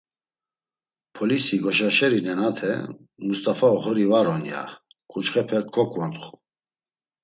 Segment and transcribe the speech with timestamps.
[1.15, 2.71] Polisi goşaşeri nenate:
[3.25, 4.63] “Must̆afa oxori var on…” ya,
[5.11, 6.31] ǩuçxepe koǩvontxu.